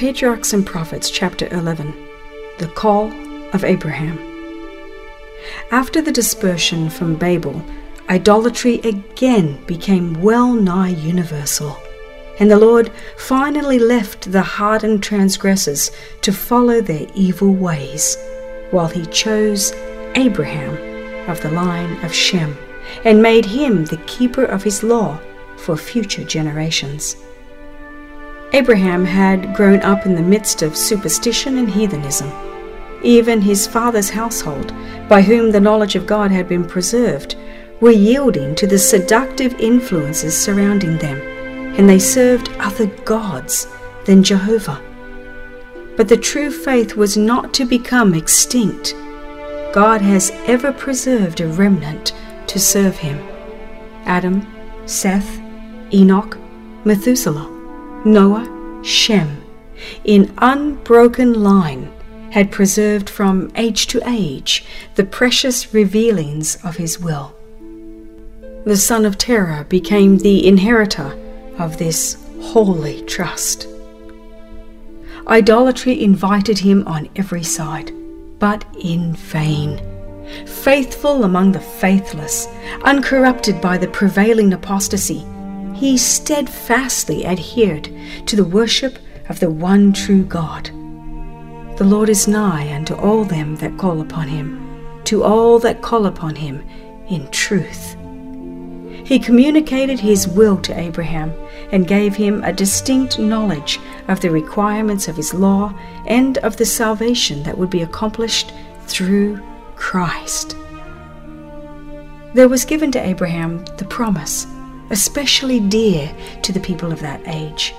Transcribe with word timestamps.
Patriarchs 0.00 0.54
and 0.54 0.64
Prophets, 0.64 1.10
chapter 1.10 1.46
11 1.48 1.92
The 2.56 2.68
Call 2.68 3.12
of 3.52 3.64
Abraham. 3.64 4.18
After 5.70 6.00
the 6.00 6.10
dispersion 6.10 6.88
from 6.88 7.16
Babel, 7.16 7.62
idolatry 8.08 8.76
again 8.76 9.62
became 9.66 10.22
well 10.22 10.54
nigh 10.54 10.88
universal, 10.88 11.76
and 12.38 12.50
the 12.50 12.58
Lord 12.58 12.90
finally 13.18 13.78
left 13.78 14.32
the 14.32 14.40
hardened 14.40 15.02
transgressors 15.02 15.90
to 16.22 16.32
follow 16.32 16.80
their 16.80 17.06
evil 17.14 17.52
ways, 17.52 18.16
while 18.70 18.88
he 18.88 19.04
chose 19.04 19.74
Abraham 20.14 21.28
of 21.28 21.42
the 21.42 21.50
line 21.50 22.02
of 22.02 22.14
Shem 22.14 22.56
and 23.04 23.20
made 23.22 23.44
him 23.44 23.84
the 23.84 24.02
keeper 24.06 24.46
of 24.46 24.62
his 24.62 24.82
law 24.82 25.20
for 25.58 25.76
future 25.76 26.24
generations. 26.24 27.16
Abraham 28.52 29.04
had 29.04 29.54
grown 29.54 29.80
up 29.80 30.06
in 30.06 30.14
the 30.14 30.22
midst 30.22 30.62
of 30.62 30.76
superstition 30.76 31.58
and 31.58 31.70
heathenism. 31.70 32.30
Even 33.02 33.40
his 33.40 33.66
father's 33.66 34.10
household, 34.10 34.74
by 35.08 35.22
whom 35.22 35.50
the 35.50 35.60
knowledge 35.60 35.94
of 35.94 36.06
God 36.06 36.30
had 36.30 36.48
been 36.48 36.64
preserved, 36.64 37.36
were 37.80 37.90
yielding 37.90 38.54
to 38.56 38.66
the 38.66 38.78
seductive 38.78 39.54
influences 39.60 40.36
surrounding 40.36 40.98
them, 40.98 41.18
and 41.78 41.88
they 41.88 41.98
served 41.98 42.50
other 42.58 42.86
gods 43.04 43.66
than 44.04 44.22
Jehovah. 44.22 44.82
But 45.96 46.08
the 46.08 46.16
true 46.16 46.50
faith 46.50 46.96
was 46.96 47.16
not 47.16 47.54
to 47.54 47.64
become 47.64 48.14
extinct. 48.14 48.94
God 49.72 50.00
has 50.00 50.30
ever 50.46 50.72
preserved 50.72 51.40
a 51.40 51.48
remnant 51.48 52.12
to 52.48 52.58
serve 52.58 52.96
him. 52.96 53.18
Adam, 54.04 54.46
Seth, 54.86 55.40
Enoch, 55.94 56.36
Methuselah. 56.84 57.49
Noah, 58.04 58.82
Shem, 58.82 59.44
in 60.04 60.32
unbroken 60.38 61.42
line, 61.42 61.92
had 62.30 62.50
preserved 62.50 63.10
from 63.10 63.50
age 63.56 63.86
to 63.88 64.00
age 64.08 64.64
the 64.94 65.04
precious 65.04 65.74
revealings 65.74 66.56
of 66.64 66.76
his 66.76 66.98
will. 66.98 67.34
The 68.64 68.76
son 68.76 69.04
of 69.04 69.18
Terah 69.18 69.64
became 69.68 70.18
the 70.18 70.46
inheritor 70.46 71.18
of 71.58 71.76
this 71.76 72.16
holy 72.40 73.02
trust. 73.02 73.66
Idolatry 75.26 76.02
invited 76.02 76.58
him 76.58 76.86
on 76.86 77.08
every 77.16 77.44
side, 77.44 77.92
but 78.38 78.64
in 78.80 79.14
vain. 79.14 79.80
Faithful 80.46 81.24
among 81.24 81.52
the 81.52 81.60
faithless, 81.60 82.46
uncorrupted 82.84 83.60
by 83.60 83.76
the 83.76 83.88
prevailing 83.88 84.52
apostasy, 84.52 85.26
he 85.80 85.96
steadfastly 85.96 87.24
adhered 87.24 87.88
to 88.26 88.36
the 88.36 88.44
worship 88.44 88.98
of 89.30 89.40
the 89.40 89.50
one 89.50 89.94
true 89.94 90.22
God. 90.22 90.66
The 91.78 91.86
Lord 91.86 92.10
is 92.10 92.28
nigh 92.28 92.70
unto 92.74 92.94
all 92.94 93.24
them 93.24 93.56
that 93.56 93.78
call 93.78 94.02
upon 94.02 94.28
him, 94.28 95.00
to 95.04 95.24
all 95.24 95.58
that 95.60 95.80
call 95.80 96.04
upon 96.04 96.34
him 96.34 96.62
in 97.08 97.30
truth. 97.30 97.96
He 99.06 99.18
communicated 99.18 99.98
his 99.98 100.28
will 100.28 100.58
to 100.58 100.78
Abraham 100.78 101.32
and 101.72 101.88
gave 101.88 102.14
him 102.14 102.44
a 102.44 102.52
distinct 102.52 103.18
knowledge 103.18 103.80
of 104.08 104.20
the 104.20 104.30
requirements 104.30 105.08
of 105.08 105.16
his 105.16 105.32
law 105.32 105.72
and 106.06 106.36
of 106.38 106.58
the 106.58 106.66
salvation 106.66 107.42
that 107.44 107.56
would 107.56 107.70
be 107.70 107.80
accomplished 107.80 108.52
through 108.86 109.40
Christ. 109.76 110.54
There 112.34 112.50
was 112.50 112.66
given 112.66 112.92
to 112.92 113.02
Abraham 113.02 113.64
the 113.78 113.86
promise 113.86 114.46
especially 114.90 115.60
dear 115.60 116.12
to 116.42 116.52
the 116.52 116.60
people 116.60 116.92
of 116.92 117.00
that 117.00 117.22
age, 117.26 117.74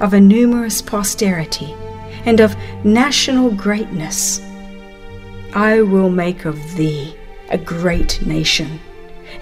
of 0.00 0.14
a 0.14 0.20
numerous 0.20 0.82
posterity, 0.82 1.74
and 2.24 2.40
of 2.40 2.56
national 2.84 3.50
greatness. 3.50 4.40
I 5.54 5.82
will 5.82 6.10
make 6.10 6.46
of 6.46 6.58
thee 6.74 7.14
a 7.50 7.58
great 7.58 8.24
nation, 8.26 8.80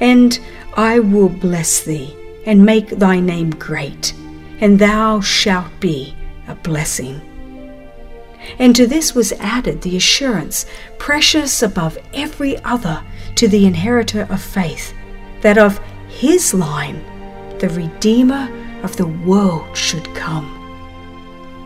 and 0.01 0.39
I 0.75 0.99
will 0.99 1.29
bless 1.29 1.83
thee, 1.83 2.17
and 2.45 2.67
make 2.67 2.89
thy 2.89 3.21
name 3.21 3.51
great, 3.51 4.13
and 4.61 4.79
thou 4.79 5.21
shalt 5.21 5.81
be 5.81 6.15
a 6.49 6.57
blessing. 6.57 7.21
And 8.59 8.75
to 8.75 8.89
this 8.89 9.15
was 9.15 9.33
added 9.35 9.83
the 9.83 9.97
assurance, 9.97 10.67
precious 10.99 11.63
above 11.63 11.97
every 12.13 12.59
other 12.65 13.05
to 13.37 13.47
the 13.47 13.67
inheritor 13.67 14.27
of 14.29 14.43
faith, 14.43 14.93
that 15.43 15.59
of 15.59 15.79
his 16.09 16.53
line 16.53 17.03
the 17.63 17.69
Redeemer 17.71 18.51
of 18.83 18.97
the 18.97 19.07
world 19.07 19.77
should 19.77 20.13
come. 20.17 20.49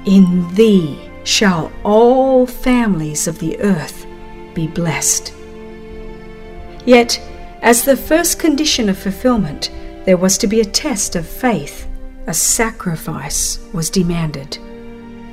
In 0.05 0.47
thee 0.55 1.01
shall 1.25 1.73
all 1.85 2.47
families 2.47 3.27
of 3.27 3.39
the 3.39 3.59
earth 3.61 4.07
be 4.53 4.67
blessed. 4.67 5.33
Yet, 6.85 7.19
as 7.63 7.83
the 7.83 7.97
first 7.97 8.39
condition 8.39 8.91
of 8.91 8.99
fulfillment, 8.99 9.71
there 10.05 10.19
was 10.19 10.37
to 10.39 10.47
be 10.47 10.61
a 10.61 10.67
test 10.67 11.17
of 11.17 11.27
faith. 11.27 11.89
A 12.27 12.35
sacrifice 12.35 13.59
was 13.73 13.89
demanded. 13.89 14.59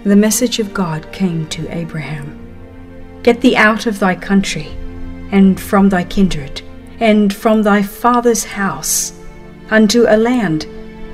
The 0.05 0.15
message 0.15 0.59
of 0.59 0.73
God 0.73 1.11
came 1.11 1.45
to 1.49 1.67
Abraham 1.77 2.39
Get 3.21 3.41
thee 3.41 3.57
out 3.57 3.85
of 3.85 3.99
thy 3.99 4.15
country, 4.15 4.69
and 5.29 5.59
from 5.59 5.89
thy 5.89 6.05
kindred, 6.05 6.61
and 7.01 7.33
from 7.33 7.63
thy 7.63 7.83
father's 7.83 8.45
house 8.45 9.11
unto 9.69 10.05
a 10.07 10.17
land 10.17 10.67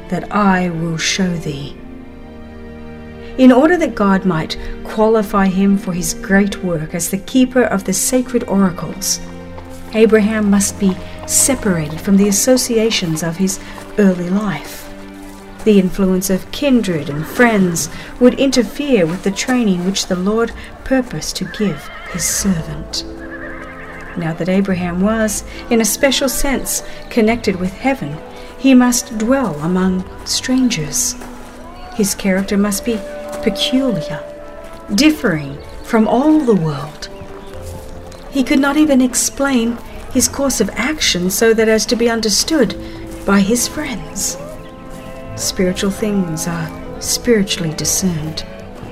that 0.10 0.32
I 0.32 0.70
will 0.70 0.98
show 0.98 1.36
thee. 1.38 1.76
In 3.38 3.52
order 3.52 3.78
that 3.78 3.96
God 3.96 4.26
might 4.26 4.58
qualify 4.84 5.48
him 5.48 5.78
for 5.78 5.94
his 5.94 6.14
great 6.14 6.64
work 6.64 6.94
as 6.94 7.09
the 7.09 7.18
keeper 7.18 7.64
of 7.64 7.86
the 7.86 7.94
sacred 7.94 8.44
oracles, 8.46 9.20
Abraham 9.94 10.50
must 10.50 10.80
be 10.80 10.98
separated 11.26 12.02
from 12.02 12.18
the 12.18 12.28
associations 12.28 13.24
of 13.24 13.38
his 13.38 13.59
early 13.98 14.30
life. 14.30 14.86
The 15.64 15.80
influence 15.80 16.30
of 16.30 16.52
kindred 16.52 17.09
and 17.09 17.26
friends 17.26 17.90
would 18.20 18.34
interfere 18.34 19.06
with 19.06 19.24
the 19.24 19.32
training 19.32 19.86
which 19.86 20.08
the 20.08 20.16
Lord 20.16 20.52
purposed 20.84 21.36
to 21.38 21.46
give 21.58 21.88
his 22.12 22.24
servant. 22.24 23.06
Now 24.18 24.34
that 24.34 24.50
Abraham 24.50 25.02
was, 25.02 25.44
in 25.70 25.82
a 25.82 25.86
special 25.86 26.28
sense, 26.28 26.84
connected 27.09 27.56
with 27.56 27.72
heaven, 27.72 28.18
he 28.59 28.74
must 28.74 29.18
dwell 29.18 29.56
among 29.62 30.03
strangers. 30.25 31.16
His 31.96 32.14
character 32.14 32.58
must 32.58 32.86
be 32.86 33.00
peculiar, 33.42 34.22
differing 34.96 35.58
from 35.84 36.08
all 36.08 36.40
the 36.40 36.56
world. 36.56 37.09
He 38.31 38.44
could 38.44 38.59
not 38.59 38.78
even 38.78 39.02
explain 39.02 39.78
his 40.14 40.28
course 40.28 40.59
of 40.59 40.70
action 40.72 41.30
so 41.30 41.53
that 41.53 41.68
as 41.68 41.86
to 41.88 41.96
be 41.96 42.09
understood 42.09 42.75
by 43.25 43.40
his 43.40 43.68
friends. 43.68 44.38
Spiritual 45.36 45.91
things 45.91 46.47
are 46.47 47.02
spiritually 47.02 47.74
discerned, 47.76 48.46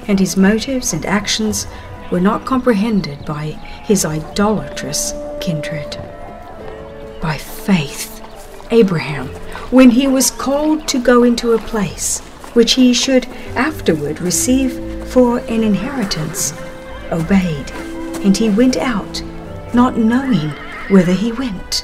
and 0.07 0.19
his 0.19 0.37
motives 0.37 0.93
and 0.93 1.05
actions 1.05 1.67
were 2.09 2.21
not 2.21 2.45
comprehended 2.45 3.25
by 3.25 3.47
his 3.83 4.05
idolatrous 4.05 5.13
kindred. 5.41 5.97
By 7.21 7.37
faith, 7.37 8.23
Abraham 8.71 9.29
when 9.71 9.89
he 9.89 10.07
was 10.07 10.31
called 10.31 10.87
to 10.87 11.01
go 11.01 11.23
into 11.23 11.51
a 11.51 11.59
place 11.59 12.19
which 12.53 12.73
he 12.73 12.93
should 12.93 13.25
afterward 13.55 14.21
receive 14.21 14.73
for 15.09 15.39
an 15.39 15.63
inheritance, 15.63 16.53
obeyed, 17.11 17.69
and 18.23 18.35
he 18.35 18.49
went 18.49 18.77
out, 18.77 19.21
not 19.73 19.97
knowing 19.97 20.49
whither 20.89 21.11
he 21.11 21.33
went. 21.33 21.83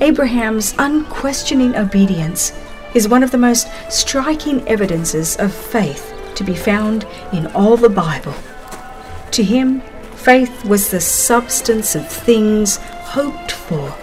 Abraham's 0.00 0.74
unquestioning 0.78 1.76
obedience 1.76 2.52
is 2.94 3.06
one 3.06 3.22
of 3.22 3.30
the 3.30 3.38
most 3.38 3.68
striking 3.90 4.66
evidences 4.66 5.36
of 5.36 5.52
faith 5.52 6.14
to 6.36 6.42
be 6.42 6.54
found 6.54 7.06
in 7.34 7.46
all 7.48 7.76
the 7.76 7.88
Bible. 7.88 8.34
To 9.32 9.44
him, 9.44 9.82
faith 10.16 10.64
was 10.64 10.90
the 10.90 11.00
substance 11.00 11.94
of 11.94 12.08
things 12.08 12.78
hoped 12.78 13.52
for, 13.52 13.94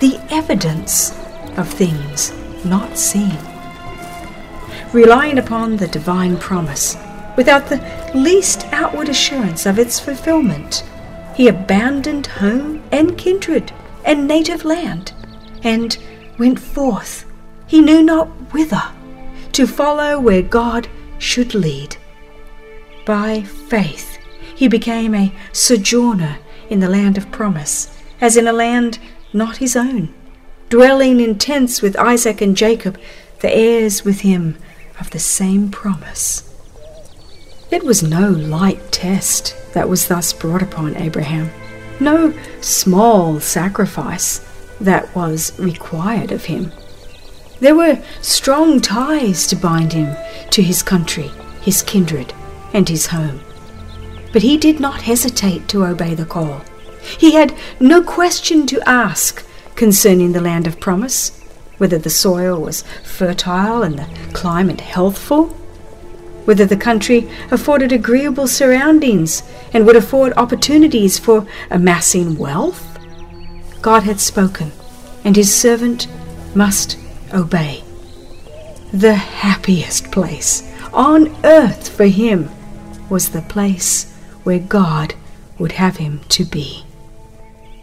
the 0.00 0.18
evidence 0.30 1.21
of 1.56 1.68
things 1.68 2.32
not 2.64 2.96
seen. 2.96 3.38
Relying 4.92 5.38
upon 5.38 5.76
the 5.76 5.88
divine 5.88 6.36
promise, 6.36 6.96
without 7.36 7.68
the 7.68 7.80
least 8.14 8.66
outward 8.72 9.08
assurance 9.08 9.66
of 9.66 9.78
its 9.78 9.98
fulfillment, 9.98 10.84
he 11.34 11.48
abandoned 11.48 12.26
home 12.26 12.82
and 12.92 13.16
kindred 13.16 13.72
and 14.04 14.28
native 14.28 14.64
land, 14.64 15.12
and 15.62 15.96
went 16.38 16.58
forth, 16.58 17.24
he 17.66 17.80
knew 17.80 18.02
not 18.02 18.28
whither, 18.52 18.82
to 19.52 19.66
follow 19.66 20.18
where 20.20 20.42
God 20.42 20.88
should 21.18 21.54
lead. 21.54 21.96
By 23.06 23.42
faith, 23.42 24.18
he 24.54 24.68
became 24.68 25.14
a 25.14 25.32
sojourner 25.52 26.38
in 26.68 26.80
the 26.80 26.88
land 26.88 27.16
of 27.16 27.30
promise, 27.30 27.98
as 28.20 28.36
in 28.36 28.46
a 28.46 28.52
land 28.52 28.98
not 29.32 29.56
his 29.56 29.76
own 29.76 30.14
dwelling 30.72 31.20
in 31.20 31.36
tents 31.36 31.82
with 31.82 31.98
Isaac 31.98 32.40
and 32.40 32.56
Jacob, 32.56 32.98
the 33.40 33.54
heirs 33.54 34.06
with 34.06 34.20
him 34.22 34.56
of 34.98 35.10
the 35.10 35.18
same 35.18 35.70
promise. 35.70 36.50
It 37.70 37.84
was 37.84 38.02
no 38.02 38.30
light 38.30 38.90
test 38.90 39.54
that 39.74 39.86
was 39.86 40.08
thus 40.08 40.32
brought 40.32 40.62
upon 40.62 40.96
Abraham, 40.96 41.50
no 42.00 42.32
small 42.62 43.38
sacrifice 43.38 44.38
that 44.80 45.14
was 45.14 45.52
required 45.58 46.32
of 46.32 46.46
him. 46.46 46.72
There 47.60 47.74
were 47.74 48.02
strong 48.22 48.80
ties 48.80 49.46
to 49.48 49.56
bind 49.56 49.92
him 49.92 50.16
to 50.52 50.62
his 50.62 50.82
country, 50.82 51.30
his 51.60 51.82
kindred, 51.82 52.32
and 52.72 52.88
his 52.88 53.08
home. 53.08 53.40
But 54.32 54.40
he 54.40 54.56
did 54.56 54.80
not 54.80 55.02
hesitate 55.02 55.68
to 55.68 55.84
obey 55.84 56.14
the 56.14 56.24
call. 56.24 56.62
He 57.18 57.32
had 57.34 57.54
no 57.78 58.02
question 58.02 58.66
to 58.68 58.88
ask 58.88 59.44
concerning 59.74 60.32
the 60.32 60.40
land 60.40 60.66
of 60.66 60.80
promise, 60.80 61.38
whether 61.78 61.98
the 61.98 62.10
soil 62.10 62.60
was 62.60 62.82
fertile 63.02 63.82
and 63.82 63.98
the 63.98 64.08
climate 64.32 64.80
healthful, 64.80 65.46
whether 66.44 66.66
the 66.66 66.76
country 66.76 67.28
afforded 67.50 67.92
agreeable 67.92 68.46
surroundings 68.46 69.42
and 69.72 69.86
would 69.86 69.96
afford 69.96 70.32
opportunities 70.36 71.18
for 71.18 71.46
amassing 71.70 72.36
wealth. 72.36 72.98
God 73.80 74.02
had 74.04 74.20
spoken, 74.20 74.72
and 75.24 75.36
his 75.36 75.54
servant 75.54 76.08
must 76.54 76.98
obey. 77.32 77.82
The 78.92 79.14
happiest 79.14 80.10
place 80.12 80.68
on 80.92 81.34
earth 81.44 81.88
for 81.88 82.06
him 82.06 82.50
was 83.08 83.30
the 83.30 83.42
place 83.42 84.12
where 84.44 84.58
God 84.58 85.14
would 85.58 85.72
have 85.72 85.96
him 85.96 86.20
to 86.28 86.44
be. 86.44 86.84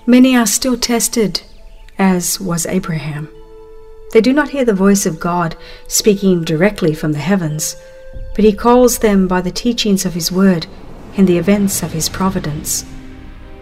Many 0.06 0.36
are 0.36 0.46
still 0.46 0.78
tested, 0.78 1.42
as 2.00 2.40
was 2.40 2.66
Abraham. 2.66 3.30
They 4.12 4.22
do 4.22 4.34
not 4.34 4.50
hear 4.50 4.66
the 4.66 4.74
voice 4.74 5.06
of 5.06 5.20
God 5.20 5.56
speaking 5.88 6.44
directly 6.44 6.96
from 6.96 7.12
the 7.12 7.20
heavens, 7.20 7.76
but 8.34 8.44
he 8.44 8.54
calls 8.54 9.00
them 9.00 9.28
by 9.28 9.42
the 9.42 9.52
teachings 9.52 10.06
of 10.06 10.14
his 10.14 10.32
word 10.32 10.66
and 11.18 11.28
the 11.28 11.38
events 11.38 11.84
of 11.84 11.92
his 11.92 12.10
providence. 12.10 12.86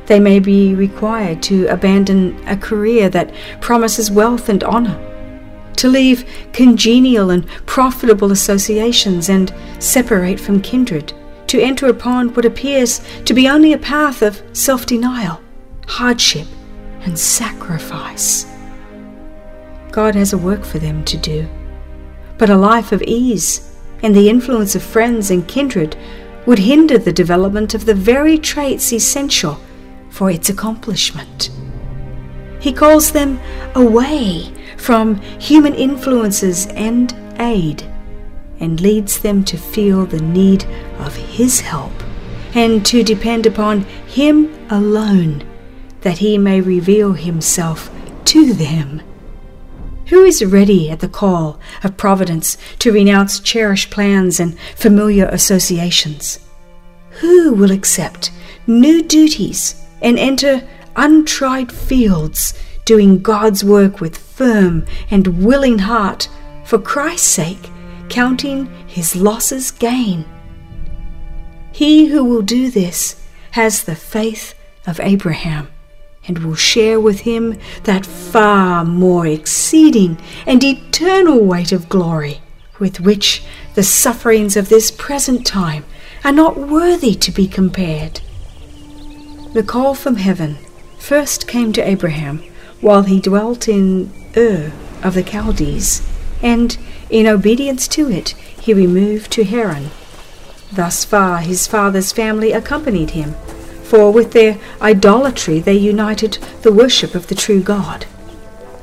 They 0.05 0.19
may 0.21 0.39
be 0.39 0.73
required 0.73 1.43
to 1.43 1.67
abandon 1.67 2.41
a 2.47 2.55
career 2.55 3.09
that 3.09 3.33
promises 3.59 4.09
wealth 4.09 4.47
and 4.47 4.63
honor, 4.63 4.97
to 5.77 5.89
leave 5.89 6.25
congenial 6.53 7.29
and 7.29 7.45
profitable 7.65 8.31
associations 8.31 9.27
and 9.27 9.53
separate 9.79 10.39
from 10.39 10.61
kindred, 10.61 11.11
to 11.47 11.59
enter 11.59 11.87
upon 11.87 12.33
what 12.35 12.45
appears 12.45 13.01
to 13.25 13.33
be 13.33 13.49
only 13.49 13.73
a 13.73 13.77
path 13.77 14.21
of 14.21 14.41
self 14.53 14.85
denial, 14.85 15.41
hardship, 15.87 16.47
and 17.07 17.17
sacrifice. 17.17 18.45
God 19.91 20.13
has 20.13 20.33
a 20.33 20.37
work 20.37 20.65
for 20.65 20.77
them 20.77 21.03
to 21.05 21.17
do, 21.17 21.47
but 22.37 22.49
a 22.49 22.57
life 22.57 22.91
of 22.91 23.01
ease 23.01 23.73
and 24.03 24.13
the 24.13 24.29
influence 24.29 24.75
of 24.75 24.83
friends 24.83 25.31
and 25.31 25.47
kindred 25.47 25.97
would 26.45 26.59
hinder 26.59 26.97
the 26.97 27.13
development 27.13 27.73
of 27.73 27.85
the 27.85 27.95
very 27.95 28.37
traits 28.37 28.91
essential 28.91 29.57
for 30.09 30.29
its 30.29 30.49
accomplishment. 30.49 31.49
He 32.59 32.73
calls 32.73 33.11
them 33.11 33.39
away 33.73 34.51
from 34.77 35.15
human 35.39 35.75
influences 35.75 36.67
and 36.67 37.15
aid 37.39 37.83
and 38.59 38.81
leads 38.81 39.19
them 39.19 39.45
to 39.45 39.57
feel 39.57 40.05
the 40.05 40.21
need 40.21 40.65
of 40.99 41.15
His 41.15 41.61
help 41.61 41.93
and 42.53 42.85
to 42.85 43.01
depend 43.01 43.45
upon 43.45 43.81
Him 44.07 44.53
alone 44.69 45.46
that 46.07 46.19
He 46.19 46.37
may 46.37 46.61
reveal 46.61 47.11
Himself 47.11 47.91
to 48.23 48.53
them. 48.53 49.01
Who 50.05 50.23
is 50.23 50.41
ready 50.41 50.89
at 50.89 51.01
the 51.01 51.09
call 51.09 51.59
of 51.83 51.97
Providence 51.97 52.57
to 52.79 52.93
renounce 52.93 53.41
cherished 53.41 53.89
plans 53.89 54.39
and 54.39 54.57
familiar 54.77 55.25
associations? 55.25 56.39
Who 57.19 57.53
will 57.53 57.71
accept 57.71 58.31
new 58.67 59.03
duties 59.03 59.83
and 60.01 60.17
enter 60.17 60.65
untried 60.95 61.73
fields, 61.73 62.53
doing 62.85 63.21
God's 63.21 63.65
work 63.65 63.99
with 63.99 64.17
firm 64.17 64.85
and 65.11 65.43
willing 65.43 65.79
heart, 65.79 66.29
for 66.63 66.79
Christ's 66.79 67.27
sake, 67.27 67.69
counting 68.07 68.67
his 68.87 69.13
losses 69.13 69.71
gain? 69.71 70.23
He 71.73 72.05
who 72.05 72.23
will 72.23 72.43
do 72.43 72.71
this 72.71 73.21
has 73.51 73.83
the 73.83 73.95
faith 73.97 74.53
of 74.85 75.01
Abraham 75.01 75.67
and 76.27 76.39
will 76.39 76.55
share 76.55 76.99
with 76.99 77.21
him 77.21 77.57
that 77.83 78.05
far 78.05 78.83
more 78.83 79.25
exceeding 79.25 80.17
and 80.45 80.63
eternal 80.63 81.39
weight 81.43 81.71
of 81.71 81.89
glory 81.89 82.41
with 82.79 82.99
which 82.99 83.43
the 83.75 83.83
sufferings 83.83 84.55
of 84.55 84.69
this 84.69 84.91
present 84.91 85.45
time 85.45 85.85
are 86.23 86.31
not 86.31 86.57
worthy 86.57 87.15
to 87.15 87.31
be 87.31 87.47
compared. 87.47 88.21
The 89.53 89.63
call 89.63 89.95
from 89.95 90.17
heaven 90.17 90.57
first 90.99 91.47
came 91.47 91.71
to 91.73 91.87
Abraham 91.87 92.43
while 92.81 93.03
he 93.03 93.19
dwelt 93.19 93.67
in 93.67 94.11
Ur 94.35 94.71
of 95.03 95.13
the 95.13 95.23
Chaldees, 95.23 96.07
and 96.41 96.77
in 97.09 97.25
obedience 97.25 97.87
to 97.89 98.11
it 98.11 98.29
he 98.59 98.73
removed 98.73 99.31
to 99.31 99.43
Haran. 99.43 99.89
Thus 100.71 101.05
far 101.05 101.39
his 101.39 101.65
father's 101.65 102.11
family 102.11 102.51
accompanied 102.51 103.11
him 103.11 103.35
for 103.89 104.11
with 104.11 104.31
their 104.33 104.59
idolatry 104.81 105.59
they 105.59 105.73
united 105.73 106.33
the 106.61 106.71
worship 106.71 107.15
of 107.15 107.27
the 107.27 107.35
true 107.35 107.61
God. 107.61 108.05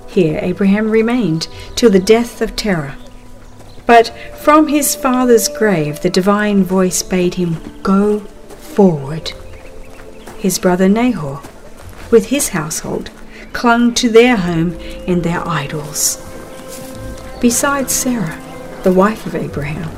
Here 0.09 0.39
Abraham 0.43 0.91
remained 0.91 1.49
till 1.75 1.91
the 1.91 1.99
death 1.99 2.41
of 2.41 2.57
Terah. 2.57 2.97
But 3.87 4.09
from 4.39 4.69
his 4.69 4.95
father's 4.95 5.49
grave 5.49 6.01
the 6.01 6.11
divine 6.11 6.65
voice 6.65 7.03
bade 7.03 7.35
him 7.35 7.57
go 7.83 8.21
forward. 8.21 9.33
His 10.39 10.59
brother 10.59 10.89
Nahor, 10.89 11.41
with 12.11 12.27
his 12.27 12.51
household, 12.51 13.11
clung 13.53 13.95
to 13.95 14.09
their 14.09 14.37
home 14.37 14.79
and 15.07 15.23
their 15.23 15.47
idols. 15.47 16.21
Besides 17.41 17.93
Sarah, 17.93 18.41
the 18.85 18.93
wife 18.93 19.27
of 19.27 19.35
Abraham, 19.35 19.91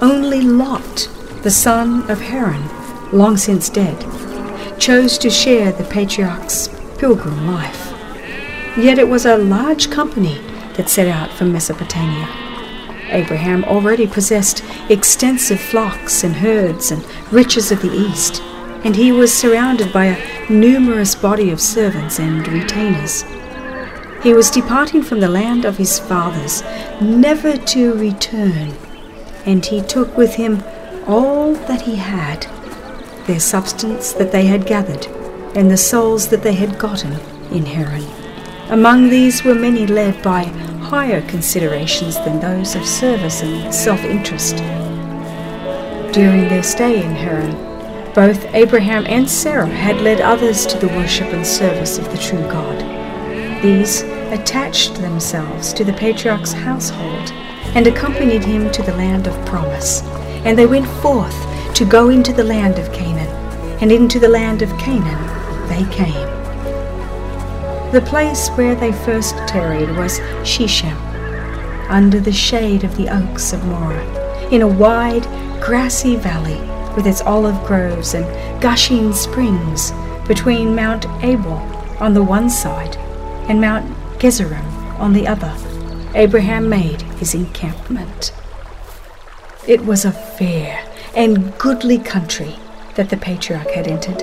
only 0.00 0.40
Lot, 0.40 1.08
the 1.42 1.50
son 1.50 2.08
of 2.10 2.20
Haran, 2.20 2.68
long 3.12 3.36
since 3.36 3.68
dead, 3.68 3.96
chose 4.78 5.18
to 5.18 5.30
share 5.30 5.72
the 5.72 5.84
patriarch's 5.84 6.68
pilgrim 6.98 7.46
life. 7.46 7.92
Yet 8.76 8.98
it 8.98 9.08
was 9.08 9.26
a 9.26 9.36
large 9.36 9.90
company 9.90 10.38
that 10.76 10.88
set 10.88 11.06
out 11.06 11.30
from 11.30 11.52
Mesopotamia. 11.52 12.28
Abraham 13.10 13.64
already 13.64 14.06
possessed 14.06 14.64
extensive 14.88 15.60
flocks 15.60 16.24
and 16.24 16.34
herds 16.34 16.90
and 16.90 17.04
riches 17.32 17.70
of 17.70 17.82
the 17.82 17.92
East, 17.92 18.42
and 18.84 18.96
he 18.96 19.12
was 19.12 19.32
surrounded 19.32 19.92
by 19.92 20.06
a 20.06 20.50
numerous 20.50 21.14
body 21.14 21.50
of 21.50 21.60
servants 21.60 22.18
and 22.18 22.46
retainers. 22.48 23.24
He 24.22 24.34
was 24.34 24.50
departing 24.50 25.02
from 25.02 25.20
the 25.20 25.28
land 25.28 25.64
of 25.64 25.76
his 25.76 25.98
fathers, 25.98 26.62
never 27.00 27.56
to 27.56 27.94
return, 27.94 28.74
and 29.46 29.64
he 29.64 29.82
took 29.82 30.16
with 30.16 30.34
him 30.34 30.62
all 31.06 31.54
that 31.54 31.82
he 31.82 31.96
had 31.96 32.46
their 33.26 33.40
substance 33.40 34.12
that 34.12 34.32
they 34.32 34.46
had 34.46 34.66
gathered, 34.66 35.06
and 35.56 35.70
the 35.70 35.76
souls 35.76 36.28
that 36.28 36.42
they 36.42 36.54
had 36.54 36.78
gotten 36.78 37.12
in 37.50 37.64
Haran. 37.64 38.04
Among 38.70 39.08
these 39.08 39.44
were 39.44 39.54
many 39.54 39.86
led 39.86 40.22
by 40.22 40.44
higher 40.84 41.22
considerations 41.22 42.16
than 42.16 42.40
those 42.40 42.74
of 42.74 42.86
service 42.86 43.42
and 43.42 43.74
self 43.74 44.02
interest. 44.04 44.56
During 46.12 46.48
their 46.48 46.62
stay 46.62 47.02
in 47.02 47.12
Haran, 47.12 48.12
both 48.14 48.44
Abraham 48.54 49.04
and 49.06 49.28
Sarah 49.28 49.66
had 49.66 50.00
led 50.00 50.20
others 50.20 50.66
to 50.66 50.78
the 50.78 50.88
worship 50.88 51.32
and 51.32 51.46
service 51.46 51.98
of 51.98 52.10
the 52.12 52.18
true 52.18 52.42
God. 52.42 52.78
These 53.62 54.02
attached 54.32 54.96
themselves 54.96 55.72
to 55.72 55.84
the 55.84 55.92
patriarch's 55.94 56.52
household 56.52 57.30
and 57.74 57.86
accompanied 57.86 58.44
him 58.44 58.70
to 58.70 58.82
the 58.82 58.96
land 58.96 59.26
of 59.26 59.46
promise, 59.46 60.02
and 60.44 60.56
they 60.56 60.66
went 60.66 60.86
forth 61.02 61.34
to 61.74 61.84
go 61.84 62.08
into 62.08 62.32
the 62.32 62.44
land 62.44 62.78
of 62.78 62.92
Canaan, 62.92 63.28
and 63.80 63.90
into 63.90 64.20
the 64.20 64.28
land 64.28 64.62
of 64.62 64.70
Canaan 64.78 65.68
they 65.68 65.84
came. 65.92 66.30
The 67.90 68.04
place 68.06 68.48
where 68.50 68.76
they 68.76 68.92
first 68.92 69.36
tarried 69.48 69.90
was 69.96 70.20
Shechem, 70.44 70.96
under 71.88 72.20
the 72.20 72.32
shade 72.32 72.84
of 72.84 72.96
the 72.96 73.08
oaks 73.08 73.52
of 73.52 73.64
Moreh, 73.66 74.52
in 74.52 74.62
a 74.62 74.68
wide, 74.68 75.24
grassy 75.60 76.14
valley 76.14 76.60
with 76.94 77.08
its 77.08 77.22
olive 77.22 77.60
groves 77.66 78.14
and 78.14 78.24
gushing 78.62 79.12
springs 79.12 79.92
between 80.28 80.76
Mount 80.76 81.06
Ebal 81.24 81.58
on 81.98 82.14
the 82.14 82.22
one 82.22 82.48
side 82.48 82.96
and 83.48 83.60
Mount 83.60 83.84
Gerizim 84.20 84.64
on 84.98 85.12
the 85.12 85.26
other. 85.26 85.52
Abraham 86.14 86.68
made 86.68 87.02
his 87.18 87.34
encampment. 87.34 88.32
It 89.66 89.84
was 89.84 90.04
a 90.04 90.12
fair 90.12 90.88
and 91.16 91.56
goodly 91.58 91.98
country 91.98 92.56
that 92.94 93.10
the 93.10 93.16
patriarch 93.16 93.70
had 93.70 93.86
entered, 93.86 94.22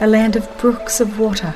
a 0.00 0.06
land 0.06 0.36
of 0.36 0.58
brooks 0.58 1.00
of 1.00 1.18
water, 1.18 1.54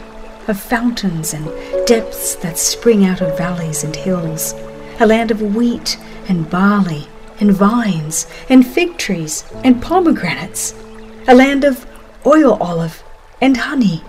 of 0.49 0.59
fountains 0.59 1.35
and 1.35 1.47
depths 1.87 2.35
that 2.37 2.59
spring 2.59 3.05
out 3.05 3.21
of 3.21 3.37
valleys 3.39 3.85
and 3.85 3.95
hills, 3.95 4.55
a 5.01 5.07
land 5.07 5.31
of 5.31 5.41
wheat 5.55 5.99
and 6.29 6.49
barley 6.51 7.07
and 7.41 7.53
vines 7.53 8.27
and 8.49 8.67
fig 8.67 8.97
trees 8.97 9.45
and 9.65 9.83
pomegranates, 9.83 10.75
a 11.29 11.35
land 11.35 11.65
of 11.65 11.87
oil 12.27 12.55
olive 12.61 13.03
and 13.41 13.57
honey. 13.57 14.03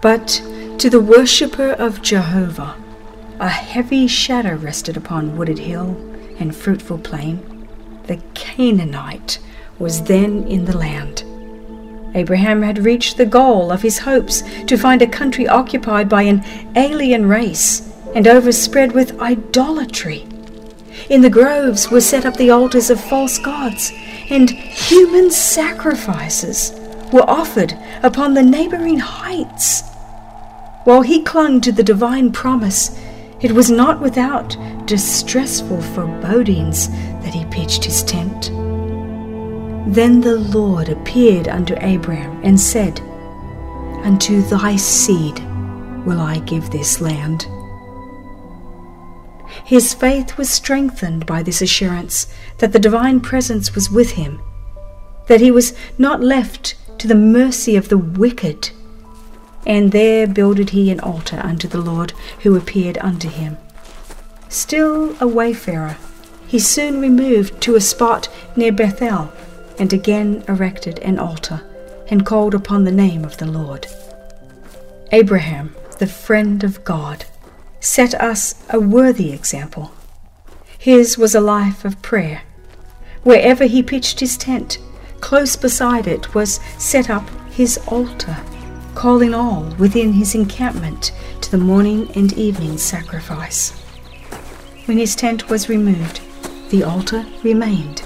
But 0.00 0.42
to 0.78 0.90
the 0.90 1.00
worshipper 1.00 1.72
of 1.72 2.02
Jehovah, 2.02 2.76
a 3.40 3.48
heavy 3.48 4.06
shadow 4.06 4.56
rested 4.56 4.96
upon 4.96 5.36
wooded 5.36 5.58
hill 5.58 5.96
and 6.38 6.54
fruitful 6.54 6.98
plain. 6.98 7.53
The 8.06 8.20
Canaanite 8.34 9.38
was 9.78 10.02
then 10.02 10.46
in 10.46 10.66
the 10.66 10.76
land. 10.76 11.24
Abraham 12.14 12.62
had 12.62 12.84
reached 12.84 13.16
the 13.16 13.26
goal 13.26 13.72
of 13.72 13.82
his 13.82 13.98
hopes 13.98 14.42
to 14.66 14.76
find 14.76 15.00
a 15.00 15.06
country 15.06 15.48
occupied 15.48 16.08
by 16.08 16.22
an 16.22 16.44
alien 16.76 17.26
race 17.26 17.90
and 18.14 18.28
overspread 18.28 18.92
with 18.92 19.20
idolatry. 19.20 20.26
In 21.08 21.22
the 21.22 21.30
groves 21.30 21.90
were 21.90 22.00
set 22.00 22.24
up 22.24 22.36
the 22.36 22.50
altars 22.50 22.90
of 22.90 23.00
false 23.00 23.38
gods, 23.38 23.90
and 24.30 24.50
human 24.50 25.30
sacrifices 25.30 26.72
were 27.12 27.28
offered 27.28 27.76
upon 28.02 28.34
the 28.34 28.42
neighboring 28.42 28.98
heights. 28.98 29.82
While 30.84 31.02
he 31.02 31.22
clung 31.22 31.60
to 31.62 31.72
the 31.72 31.82
divine 31.82 32.32
promise, 32.32 32.96
it 33.44 33.52
was 33.52 33.70
not 33.70 34.00
without 34.00 34.56
distressful 34.86 35.82
forebodings 35.82 36.88
that 36.88 37.34
he 37.34 37.44
pitched 37.46 37.84
his 37.84 38.02
tent. 38.02 38.46
Then 39.94 40.22
the 40.22 40.36
Lord 40.36 40.88
appeared 40.88 41.48
unto 41.48 41.76
Abraham 41.80 42.40
and 42.42 42.58
said, 42.58 43.00
Unto 44.02 44.40
thy 44.40 44.76
seed 44.76 45.40
will 46.06 46.20
I 46.20 46.38
give 46.46 46.70
this 46.70 47.02
land. 47.02 47.46
His 49.66 49.92
faith 49.92 50.38
was 50.38 50.48
strengthened 50.48 51.26
by 51.26 51.42
this 51.42 51.60
assurance 51.60 52.26
that 52.58 52.72
the 52.72 52.78
divine 52.78 53.20
presence 53.20 53.74
was 53.74 53.90
with 53.90 54.12
him, 54.12 54.40
that 55.26 55.42
he 55.42 55.50
was 55.50 55.74
not 55.98 56.22
left 56.22 56.76
to 56.98 57.06
the 57.06 57.14
mercy 57.14 57.76
of 57.76 57.90
the 57.90 57.98
wicked. 57.98 58.70
And 59.66 59.92
there 59.92 60.26
builded 60.26 60.70
he 60.70 60.90
an 60.90 61.00
altar 61.00 61.40
unto 61.42 61.66
the 61.68 61.80
Lord 61.80 62.12
who 62.42 62.56
appeared 62.56 62.98
unto 62.98 63.28
him. 63.28 63.56
Still 64.48 65.16
a 65.20 65.26
wayfarer, 65.26 65.96
he 66.46 66.58
soon 66.58 67.00
removed 67.00 67.60
to 67.62 67.74
a 67.74 67.80
spot 67.80 68.28
near 68.56 68.72
Bethel 68.72 69.32
and 69.78 69.92
again 69.92 70.44
erected 70.48 70.98
an 71.00 71.18
altar, 71.18 71.62
and 72.08 72.24
called 72.24 72.54
upon 72.54 72.84
the 72.84 72.92
name 72.92 73.24
of 73.24 73.38
the 73.38 73.46
Lord. 73.46 73.86
Abraham, 75.10 75.74
the 75.98 76.06
friend 76.06 76.62
of 76.62 76.84
God, 76.84 77.24
set 77.80 78.14
us 78.14 78.64
a 78.70 78.80
worthy 78.80 79.32
example. 79.32 79.92
His 80.78 81.18
was 81.18 81.34
a 81.34 81.40
life 81.40 81.84
of 81.84 82.02
prayer. 82.02 82.42
Wherever 83.22 83.64
he 83.64 83.82
pitched 83.82 84.20
his 84.20 84.36
tent, 84.36 84.78
close 85.20 85.56
beside 85.56 86.06
it 86.06 86.34
was 86.34 86.60
set 86.78 87.08
up 87.08 87.28
his 87.50 87.78
altar, 87.88 88.36
calling 88.94 89.34
all 89.34 89.64
within 89.78 90.12
his 90.12 90.34
encampment 90.34 91.12
to 91.40 91.50
the 91.50 91.58
morning 91.58 92.10
and 92.14 92.32
evening 92.34 92.78
sacrifice. 92.78 93.70
When 94.86 94.98
his 94.98 95.16
tent 95.16 95.48
was 95.48 95.68
removed, 95.68 96.20
the 96.70 96.82
altar 96.82 97.26
remained 97.42 98.02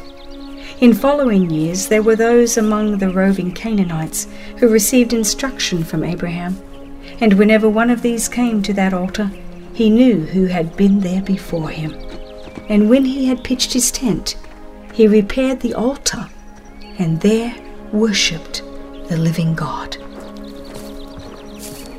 in 0.80 0.94
following 0.94 1.50
years, 1.50 1.88
there 1.88 2.04
were 2.04 2.14
those 2.14 2.56
among 2.56 2.98
the 2.98 3.10
roving 3.10 3.50
Canaanites 3.50 4.28
who 4.58 4.68
received 4.68 5.12
instruction 5.12 5.82
from 5.82 6.04
Abraham, 6.04 6.56
and 7.20 7.32
whenever 7.32 7.68
one 7.68 7.90
of 7.90 8.02
these 8.02 8.28
came 8.28 8.62
to 8.62 8.72
that 8.74 8.94
altar, 8.94 9.28
he 9.74 9.90
knew 9.90 10.20
who 10.20 10.46
had 10.46 10.76
been 10.76 11.00
there 11.00 11.20
before 11.20 11.68
him. 11.68 11.92
And 12.68 12.88
when 12.88 13.04
he 13.04 13.26
had 13.26 13.42
pitched 13.42 13.72
his 13.72 13.90
tent, 13.90 14.36
he 14.92 15.08
repaired 15.08 15.58
the 15.58 15.74
altar, 15.74 16.28
and 16.96 17.20
there 17.22 17.56
worshipped 17.90 18.62
the 19.08 19.16
living 19.16 19.56
God. 19.56 19.96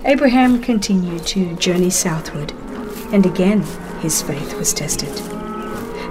Abraham 0.09 0.59
continued 0.59 1.23
to 1.27 1.55
journey 1.57 1.91
southward, 1.91 2.51
and 3.13 3.27
again 3.27 3.61
his 4.01 4.23
faith 4.23 4.55
was 4.55 4.73
tested. 4.73 5.13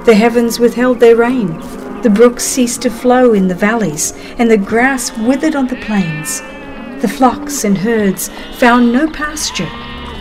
The 0.05 0.15
heavens 0.15 0.61
withheld 0.61 1.01
their 1.01 1.17
rain, 1.17 1.59
the 2.03 2.13
brooks 2.15 2.45
ceased 2.45 2.83
to 2.83 2.91
flow 2.91 3.33
in 3.33 3.49
the 3.49 3.57
valleys, 3.57 4.13
and 4.39 4.49
the 4.49 4.57
grass 4.57 5.11
withered 5.19 5.57
on 5.57 5.67
the 5.67 5.75
plains. 5.85 6.41
The 7.03 7.13
flocks 7.13 7.65
and 7.65 7.77
herds 7.77 8.31
found 8.59 8.93
no 8.93 9.11
pasture, 9.11 9.69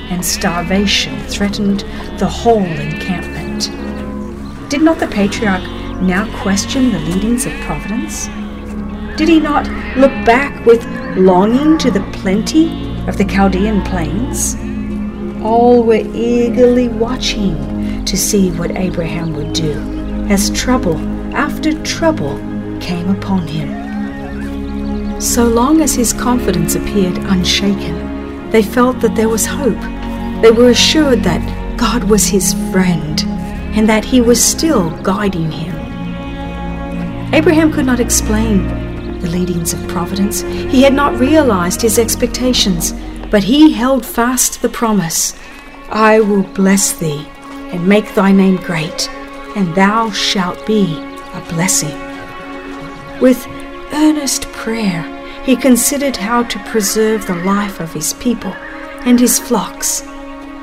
and 0.09 0.25
starvation 0.25 1.15
threatened 1.27 1.81
the 2.17 2.25
whole 2.25 2.63
encampment. 2.63 3.69
Did 4.71 4.81
not 4.81 4.97
the 4.97 5.05
patriarch 5.05 5.61
now 6.01 6.25
question 6.41 6.91
the 6.91 6.99
leadings 7.01 7.45
of 7.45 7.53
providence? 7.61 8.25
Did 9.19 9.29
he 9.29 9.39
not 9.39 9.67
look 9.97 10.13
back 10.25 10.65
with 10.65 10.83
longing 11.15 11.77
to 11.77 11.91
the 11.91 12.01
plenty 12.11 12.86
of 13.07 13.17
the 13.17 13.25
Chaldean 13.25 13.81
plains? 13.83 14.55
All 15.43 15.83
were 15.83 16.03
eagerly 16.13 16.89
watching 16.89 18.03
to 18.05 18.17
see 18.17 18.51
what 18.51 18.71
Abraham 18.71 19.33
would 19.33 19.53
do 19.53 19.73
as 20.29 20.49
trouble 20.51 20.97
after 21.35 21.71
trouble 21.83 22.37
came 22.79 23.09
upon 23.09 23.47
him. 23.47 25.21
So 25.21 25.45
long 25.45 25.81
as 25.81 25.95
his 25.95 26.13
confidence 26.13 26.75
appeared 26.75 27.17
unshaken, 27.17 28.49
they 28.51 28.61
felt 28.61 28.99
that 29.01 29.15
there 29.15 29.29
was 29.29 29.45
hope. 29.45 29.81
They 30.41 30.51
were 30.51 30.69
assured 30.69 31.23
that 31.23 31.77
God 31.77 32.03
was 32.03 32.27
his 32.27 32.53
friend 32.71 33.23
and 33.75 33.87
that 33.89 34.05
he 34.05 34.21
was 34.21 34.43
still 34.43 34.89
guiding 35.01 35.51
him. 35.51 35.75
Abraham 37.33 37.71
could 37.71 37.85
not 37.85 37.99
explain 37.99 38.86
the 39.21 39.29
leadings 39.29 39.73
of 39.73 39.87
providence. 39.87 40.41
He 40.41 40.83
had 40.83 40.93
not 40.93 41.19
realized 41.19 41.81
his 41.81 41.99
expectations, 41.99 42.93
but 43.29 43.43
he 43.43 43.71
held 43.73 44.05
fast 44.05 44.61
the 44.61 44.69
promise 44.69 45.37
I 45.89 46.19
will 46.19 46.43
bless 46.43 46.93
thee 46.93 47.27
and 47.71 47.87
make 47.87 48.13
thy 48.13 48.31
name 48.31 48.57
great, 48.57 49.09
and 49.55 49.73
thou 49.75 50.11
shalt 50.11 50.65
be 50.65 50.97
a 51.33 51.45
blessing. 51.49 51.97
With 53.19 53.47
earnest 53.93 54.43
prayer, 54.51 55.03
he 55.43 55.55
considered 55.55 56.17
how 56.17 56.43
to 56.43 56.59
preserve 56.65 57.25
the 57.25 57.43
life 57.43 57.79
of 57.79 57.93
his 57.93 58.13
people 58.13 58.53
and 59.05 59.19
his 59.19 59.39
flocks, 59.39 60.03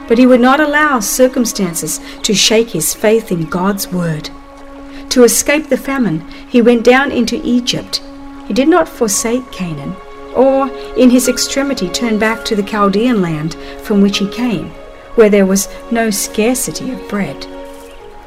but 0.06 0.18
he 0.18 0.26
would 0.26 0.40
not 0.40 0.60
allow 0.60 1.00
circumstances 1.00 2.00
to 2.22 2.34
shake 2.34 2.70
his 2.70 2.92
faith 2.92 3.32
in 3.32 3.46
God's 3.46 3.88
word. 3.88 4.28
To 5.10 5.24
escape 5.24 5.68
the 5.68 5.76
famine, 5.76 6.20
he 6.48 6.60
went 6.60 6.84
down 6.84 7.12
into 7.12 7.40
Egypt. 7.44 8.02
He 8.46 8.54
did 8.54 8.68
not 8.68 8.88
forsake 8.88 9.50
Canaan, 9.52 9.94
or 10.34 10.68
in 10.96 11.10
his 11.10 11.28
extremity 11.28 11.88
turn 11.88 12.18
back 12.18 12.44
to 12.44 12.56
the 12.56 12.62
Chaldean 12.62 13.22
land 13.22 13.54
from 13.82 14.00
which 14.00 14.18
he 14.18 14.28
came, 14.28 14.70
where 15.14 15.30
there 15.30 15.46
was 15.46 15.68
no 15.90 16.10
scarcity 16.10 16.90
of 16.90 17.08
bread 17.08 17.46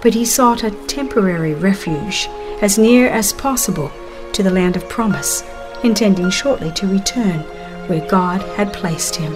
but 0.02 0.14
he 0.14 0.26
sought 0.26 0.64
a 0.64 0.72
temporary 0.88 1.54
refuge 1.54 2.28
as 2.62 2.78
near 2.78 3.10
as 3.10 3.34
possible 3.34 3.92
to 4.34 4.44
the 4.44 4.52
land 4.52 4.76
of 4.76 4.88
promise, 4.90 5.44
intending 5.84 6.30
shortly 6.30 6.72
to 6.72 6.88
return 6.88 7.40
where 7.88 8.08
God 8.08 8.42
had 8.56 8.74
placed 8.74 9.16
him. 9.16 9.34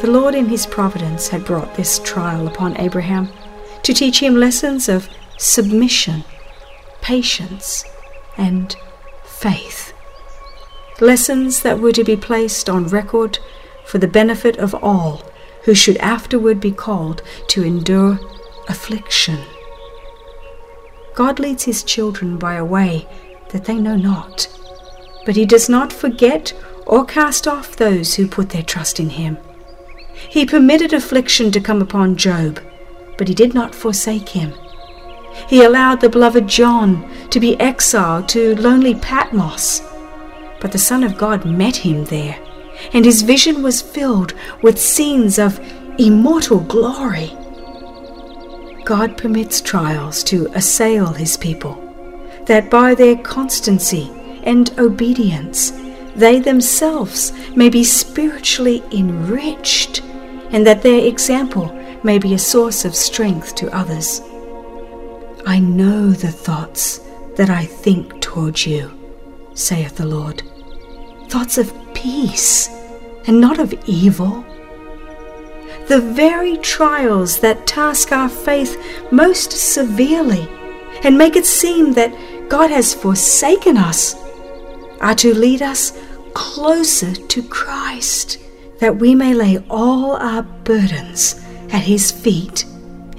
The 0.00 0.10
Lord 0.10 0.34
in 0.34 0.46
his 0.46 0.66
providence 0.66 1.28
had 1.28 1.44
brought 1.44 1.74
this 1.74 1.98
trial 2.00 2.46
upon 2.46 2.76
Abraham 2.76 3.28
to 3.82 3.92
teach 3.92 4.22
him 4.22 4.36
lessons 4.36 4.88
of 4.88 5.08
submission, 5.38 6.24
patience, 7.00 7.84
and 8.36 8.76
faith. 9.40 9.92
Lessons 11.00 11.62
that 11.62 11.78
were 11.78 11.92
to 11.92 12.02
be 12.02 12.16
placed 12.16 12.68
on 12.68 12.88
record 12.88 13.38
for 13.86 13.98
the 13.98 14.08
benefit 14.08 14.56
of 14.58 14.74
all 14.74 15.22
who 15.64 15.74
should 15.74 15.96
afterward 15.98 16.60
be 16.60 16.72
called 16.72 17.22
to 17.48 17.62
endure 17.62 18.18
affliction. 18.68 19.38
God 21.14 21.38
leads 21.38 21.64
his 21.64 21.84
children 21.84 22.36
by 22.36 22.54
a 22.54 22.64
way 22.64 23.06
that 23.50 23.64
they 23.64 23.76
know 23.76 23.96
not, 23.96 24.48
but 25.24 25.36
he 25.36 25.46
does 25.46 25.68
not 25.68 25.92
forget 25.92 26.52
or 26.86 27.04
cast 27.04 27.46
off 27.46 27.76
those 27.76 28.14
who 28.14 28.26
put 28.26 28.50
their 28.50 28.62
trust 28.62 28.98
in 28.98 29.10
him. 29.10 29.38
He 30.14 30.46
permitted 30.46 30.92
affliction 30.92 31.52
to 31.52 31.60
come 31.60 31.80
upon 31.80 32.16
Job, 32.16 32.60
but 33.16 33.28
he 33.28 33.34
did 33.34 33.54
not 33.54 33.74
forsake 33.74 34.30
him. 34.30 34.52
He 35.46 35.62
allowed 35.62 36.00
the 36.00 36.08
beloved 36.08 36.48
John 36.48 37.08
to 37.30 37.38
be 37.38 37.58
exiled 37.60 38.28
to 38.30 38.56
lonely 38.56 38.94
Patmos, 38.94 39.82
but 40.60 40.72
the 40.72 40.78
Son 40.78 41.04
of 41.04 41.16
God 41.16 41.44
met 41.44 41.76
him 41.76 42.04
there, 42.06 42.38
and 42.92 43.04
his 43.04 43.22
vision 43.22 43.62
was 43.62 43.80
filled 43.80 44.34
with 44.62 44.80
scenes 44.80 45.38
of 45.38 45.60
immortal 45.98 46.60
glory. 46.60 47.30
God 48.84 49.16
permits 49.18 49.60
trials 49.60 50.24
to 50.24 50.48
assail 50.54 51.12
his 51.12 51.36
people, 51.36 51.76
that 52.46 52.70
by 52.70 52.94
their 52.94 53.16
constancy 53.16 54.10
and 54.44 54.70
obedience 54.78 55.72
they 56.16 56.40
themselves 56.40 57.32
may 57.54 57.68
be 57.68 57.84
spiritually 57.84 58.82
enriched, 58.90 60.02
and 60.50 60.66
that 60.66 60.82
their 60.82 61.04
example 61.06 61.72
may 62.02 62.18
be 62.18 62.34
a 62.34 62.38
source 62.38 62.84
of 62.84 62.94
strength 62.94 63.54
to 63.56 63.72
others. 63.74 64.20
I 65.46 65.60
know 65.60 66.10
the 66.10 66.32
thoughts 66.32 66.98
that 67.36 67.50
I 67.50 67.64
think 67.64 68.20
towards 68.20 68.66
you, 68.66 68.90
saith 69.54 69.96
the 69.96 70.06
Lord. 70.06 70.42
Thoughts 71.28 71.58
of 71.58 71.72
peace 71.94 72.68
and 73.26 73.40
not 73.40 73.58
of 73.58 73.72
evil. 73.86 74.44
The 75.88 76.00
very 76.00 76.56
trials 76.58 77.40
that 77.40 77.66
task 77.66 78.12
our 78.12 78.28
faith 78.28 78.76
most 79.12 79.52
severely 79.52 80.48
and 81.04 81.16
make 81.16 81.36
it 81.36 81.46
seem 81.46 81.92
that 81.92 82.12
God 82.48 82.70
has 82.70 82.94
forsaken 82.94 83.76
us 83.76 84.16
are 85.00 85.14
to 85.14 85.34
lead 85.34 85.62
us 85.62 85.92
closer 86.34 87.14
to 87.14 87.42
Christ, 87.42 88.38
that 88.80 88.96
we 88.96 89.14
may 89.14 89.34
lay 89.34 89.58
all 89.70 90.16
our 90.16 90.42
burdens 90.42 91.40
at 91.70 91.82
His 91.82 92.10
feet 92.10 92.64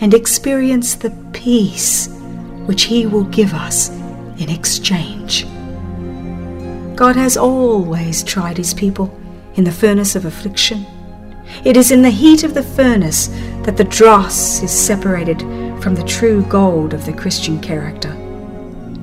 and 0.01 0.13
experience 0.13 0.95
the 0.95 1.11
peace 1.33 2.07
which 2.65 2.83
He 2.83 3.05
will 3.05 3.25
give 3.25 3.53
us 3.53 3.89
in 4.39 4.49
exchange. 4.49 5.45
God 6.95 7.15
has 7.15 7.37
always 7.37 8.23
tried 8.23 8.57
His 8.57 8.73
people 8.73 9.17
in 9.55 9.63
the 9.63 9.71
furnace 9.71 10.15
of 10.15 10.25
affliction. 10.25 10.85
It 11.65 11.75
is 11.75 11.91
in 11.91 12.01
the 12.01 12.09
heat 12.09 12.43
of 12.43 12.53
the 12.53 12.63
furnace 12.63 13.27
that 13.63 13.75
the 13.75 13.83
dross 13.83 14.61
is 14.61 14.71
separated 14.71 15.39
from 15.81 15.95
the 15.95 16.03
true 16.03 16.43
gold 16.43 16.93
of 16.93 17.05
the 17.05 17.13
Christian 17.13 17.59
character. 17.59 18.15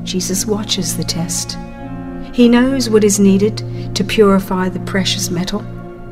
Jesus 0.05 0.47
watches 0.47 0.97
the 0.97 1.05
test. 1.05 1.59
He 2.33 2.49
knows 2.49 2.89
what 2.89 3.05
is 3.05 3.19
needed 3.19 3.95
to 3.95 4.05
purify 4.05 4.69
the 4.69 4.81
precious 4.81 5.31
metal, 5.31 5.61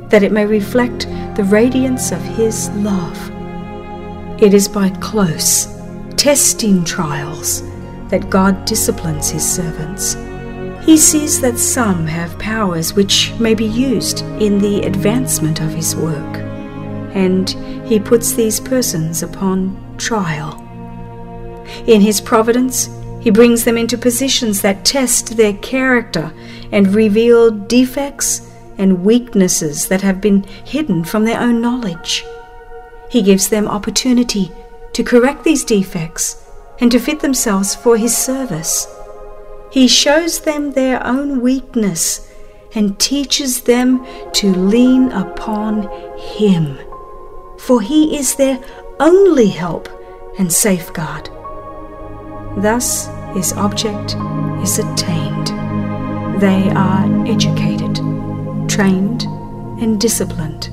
that 0.09 0.23
it 0.23 0.33
may 0.33 0.47
reflect 0.47 1.07
the 1.37 1.45
radiance 1.45 2.12
of 2.12 2.21
His 2.21 2.71
love. 2.71 3.34
It 4.45 4.53
is 4.53 4.69
by 4.69 4.91
close, 5.01 5.69
testing 6.19 6.85
trials 6.85 7.63
that 8.11 8.29
God 8.29 8.67
disciplines 8.67 9.31
his 9.31 9.51
servants. 9.51 10.19
He 10.85 10.99
sees 10.99 11.41
that 11.41 11.59
some 11.59 12.07
have 12.07 12.39
powers 12.39 12.93
which 12.93 13.33
may 13.41 13.55
be 13.55 13.65
used 13.65 14.21
in 14.43 14.59
the 14.59 14.83
advancement 14.83 15.63
of 15.63 15.73
his 15.73 15.97
work, 15.97 16.37
and 17.15 17.49
he 17.89 17.99
puts 17.99 18.35
these 18.35 18.61
persons 18.61 19.23
upon 19.23 19.97
trial. 19.97 20.61
In 21.87 22.03
his 22.03 22.21
providence, 22.21 22.91
he 23.23 23.31
brings 23.31 23.65
them 23.65 23.79
into 23.79 23.97
positions 23.97 24.61
that 24.61 24.85
test 24.85 25.39
their 25.39 25.55
character 25.55 26.31
and 26.71 26.95
reveal 26.95 27.51
defects 27.51 28.47
and 28.77 29.07
weaknesses 29.07 29.89
that 29.89 30.03
have 30.03 30.21
been 30.21 30.43
hidden 30.43 31.03
from 31.03 31.25
their 31.25 31.41
own 31.41 31.63
knowledge. 31.63 32.23
He 33.14 33.23
gives 33.23 33.49
them 33.49 33.68
opportunity 33.68 34.50
to 34.92 35.04
correct 35.04 35.44
these 35.44 35.62
defects 35.62 36.50
and 36.80 36.90
to 36.90 36.99
fit 36.99 37.21
themselves 37.21 37.73
for 37.73 37.97
his 37.97 38.16
service. 38.16 38.88
He 39.71 39.87
shows 39.87 40.40
them 40.40 40.73
their 40.73 41.00
own 41.06 41.40
weakness 41.40 42.28
and 42.75 42.99
teaches 42.99 43.61
them 43.61 44.04
to 44.33 44.52
lean 44.52 45.12
upon 45.12 45.88
him, 46.18 46.76
for 47.61 47.80
he 47.80 48.18
is 48.18 48.35
their 48.35 48.59
only 48.99 49.47
help 49.47 49.88
and 50.37 50.52
safeguard. 50.52 51.30
Thus, 52.56 53.09
his 53.33 53.52
object 53.52 54.16
is 54.61 54.80
attained. 54.80 55.47
They 56.40 56.68
are 56.75 57.28
educated, 57.28 57.94
trained, 58.68 59.23
and 59.80 60.00
disciplined, 60.00 60.68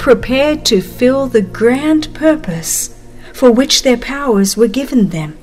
prepared 0.00 0.64
to 0.64 0.80
fill 0.80 1.26
the 1.26 1.42
grand 1.42 2.12
purpose 2.14 2.98
for 3.34 3.52
which 3.52 3.82
their 3.82 3.98
powers 3.98 4.56
were 4.56 4.66
given 4.66 5.10
them. 5.10 5.36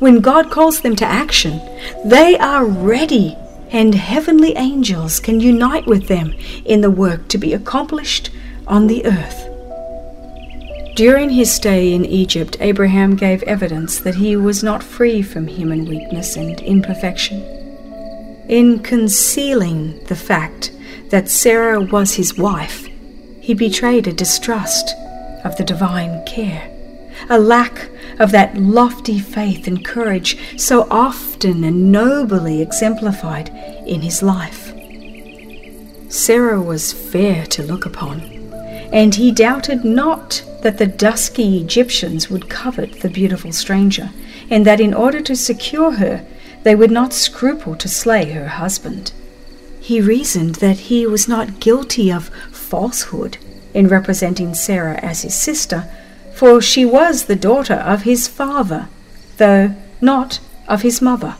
When 0.00 0.20
God 0.20 0.50
calls 0.50 0.80
them 0.80 0.96
to 0.96 1.06
action, 1.06 1.60
they 2.04 2.36
are 2.36 2.64
ready, 2.64 3.36
and 3.70 3.94
heavenly 3.94 4.56
angels 4.56 5.20
can 5.20 5.38
unite 5.38 5.86
with 5.86 6.08
them 6.08 6.34
in 6.64 6.80
the 6.80 6.90
work 6.90 7.28
to 7.28 7.38
be 7.38 7.54
accomplished 7.54 8.30
on 8.66 8.88
the 8.88 9.06
earth. 9.06 9.48
During 10.96 11.30
his 11.30 11.52
stay 11.52 11.92
in 11.92 12.04
Egypt, 12.04 12.56
Abraham 12.60 13.14
gave 13.14 13.42
evidence 13.44 14.00
that 14.00 14.16
he 14.16 14.36
was 14.36 14.64
not 14.64 14.82
free 14.82 15.22
from 15.22 15.46
human 15.46 15.84
weakness 15.84 16.36
and 16.36 16.60
imperfection. 16.60 17.40
In 18.48 18.80
concealing 18.80 20.04
the 20.04 20.16
fact 20.16 20.72
that 21.10 21.30
Sarah 21.30 21.80
was 21.80 22.14
his 22.14 22.36
wife, 22.36 22.88
he 23.44 23.54
betrayed 23.54 24.06
a 24.06 24.12
distrust 24.12 24.94
of 25.44 25.56
the 25.56 25.64
divine 25.64 26.24
care 26.24 26.70
a 27.28 27.38
lack 27.38 27.88
of 28.18 28.30
that 28.32 28.56
lofty 28.56 29.18
faith 29.18 29.66
and 29.66 29.84
courage 29.84 30.36
so 30.60 30.86
often 30.90 31.64
and 31.64 31.90
nobly 31.90 32.60
exemplified 32.60 33.48
in 33.86 34.02
his 34.02 34.22
life. 34.22 34.72
Sarah 36.08 36.60
was 36.60 36.92
fair 36.92 37.46
to 37.46 37.62
look 37.62 37.86
upon, 37.86 38.20
and 38.92 39.14
he 39.14 39.32
doubted 39.32 39.84
not 39.84 40.42
that 40.62 40.78
the 40.78 40.86
dusky 40.86 41.58
Egyptians 41.58 42.30
would 42.30 42.48
covet 42.48 43.00
the 43.00 43.08
beautiful 43.08 43.52
stranger, 43.52 44.10
and 44.50 44.64
that 44.64 44.80
in 44.80 44.94
order 44.94 45.20
to 45.20 45.34
secure 45.34 45.92
her, 45.92 46.24
they 46.62 46.74
would 46.74 46.90
not 46.90 47.12
scruple 47.12 47.74
to 47.76 47.88
slay 47.88 48.30
her 48.30 48.48
husband. 48.48 49.12
He 49.80 50.00
reasoned 50.00 50.56
that 50.56 50.88
he 50.88 51.06
was 51.06 51.28
not 51.28 51.60
guilty 51.60 52.10
of 52.10 52.30
falsehood 52.64 53.38
in 53.72 53.88
representing 53.88 54.54
Sarah 54.54 54.98
as 55.02 55.22
his 55.22 55.34
sister, 55.34 55.88
for 56.34 56.60
she 56.60 56.84
was 56.84 57.24
the 57.24 57.36
daughter 57.36 57.74
of 57.74 58.02
his 58.02 58.26
father, 58.26 58.88
though 59.36 59.74
not 60.00 60.40
of 60.66 60.82
his 60.82 61.00
mother. 61.02 61.36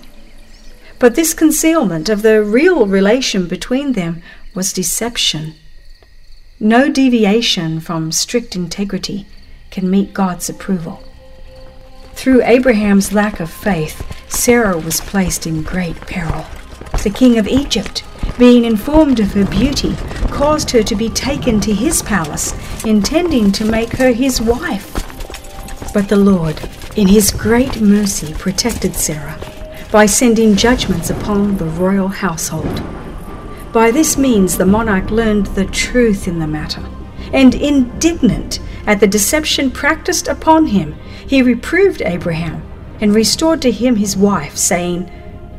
But 0.98 1.14
this 1.16 1.34
concealment 1.34 2.08
of 2.08 2.22
the 2.22 2.42
real 2.42 2.86
relation 2.86 3.48
between 3.48 3.92
them 3.92 4.22
was 4.54 4.72
deception. 4.72 5.54
No 6.60 6.88
deviation 6.88 7.80
from 7.80 8.12
strict 8.12 8.54
integrity 8.54 9.26
can 9.70 9.90
meet 9.90 10.14
God's 10.14 10.48
approval. 10.48 11.02
Through 12.14 12.44
Abraham's 12.44 13.12
lack 13.12 13.40
of 13.40 13.50
faith, 13.50 14.02
Sarah 14.28 14.78
was 14.78 15.00
placed 15.00 15.46
in 15.46 15.62
great 15.62 16.00
peril. 16.02 16.46
The 17.02 17.10
king 17.10 17.38
of 17.38 17.48
Egypt, 17.48 18.04
being 18.38 18.64
informed 18.64 19.20
of 19.20 19.32
her 19.32 19.46
beauty, 19.46 19.94
caused 20.30 20.70
her 20.70 20.82
to 20.82 20.96
be 20.96 21.08
taken 21.08 21.60
to 21.60 21.72
his 21.72 22.02
palace, 22.02 22.52
intending 22.84 23.52
to 23.52 23.64
make 23.64 23.92
her 23.92 24.12
his 24.12 24.40
wife. 24.40 24.92
But 25.92 26.08
the 26.08 26.16
Lord, 26.16 26.60
in 26.96 27.08
his 27.08 27.30
great 27.30 27.80
mercy, 27.80 28.34
protected 28.34 28.94
Sarah 28.94 29.38
by 29.92 30.06
sending 30.06 30.56
judgments 30.56 31.10
upon 31.10 31.56
the 31.56 31.66
royal 31.66 32.08
household. 32.08 32.82
By 33.72 33.90
this 33.90 34.16
means, 34.16 34.56
the 34.56 34.66
monarch 34.66 35.10
learned 35.10 35.46
the 35.46 35.66
truth 35.66 36.26
in 36.26 36.38
the 36.38 36.46
matter, 36.46 36.84
and 37.32 37.54
indignant 37.54 38.60
at 38.86 39.00
the 39.00 39.06
deception 39.06 39.70
practiced 39.70 40.28
upon 40.28 40.66
him, 40.66 40.94
he 41.26 41.42
reproved 41.42 42.02
Abraham 42.02 42.62
and 43.00 43.14
restored 43.14 43.62
to 43.62 43.70
him 43.70 43.96
his 43.96 44.16
wife, 44.16 44.56
saying, 44.56 45.02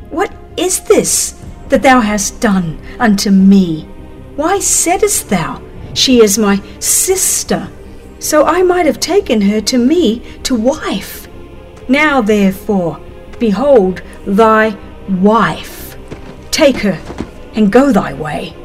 What 0.10 0.34
is 0.58 0.82
this 0.82 1.41
that 1.69 1.82
thou 1.82 1.99
hast 1.99 2.41
done 2.41 2.80
unto 2.99 3.32
me? 3.32 3.84
Why 4.36 4.60
saidst 4.60 5.30
thou, 5.30 5.62
She 5.93 6.21
is 6.21 6.38
my 6.38 6.62
sister? 6.80 7.69
So 8.19 8.45
I 8.45 8.63
might 8.63 8.86
have 8.86 8.99
taken 8.99 9.41
her 9.41 9.62
to 9.62 9.78
me 9.78 10.21
to 10.43 10.56
wife. 10.56 11.28
Now 11.88 12.21
therefore, 12.21 12.99
behold 13.39 14.01
thy 14.25 14.78
wife. 15.08 15.95
Take 16.51 16.78
her 16.78 16.99
and 17.54 17.71
go 17.71 17.91
thy 17.91 18.13
way. 18.13 18.56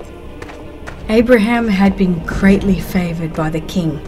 Abraham 1.09 1.69
had 1.69 1.97
been 1.97 2.25
greatly 2.25 2.81
favored 2.81 3.35
by 3.35 3.51
the 3.51 3.61
king. 3.61 4.01